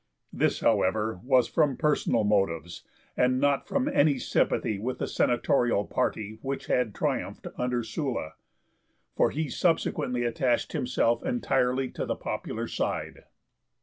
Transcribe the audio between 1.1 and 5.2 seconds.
was from personal motives, and not from any sympathy with the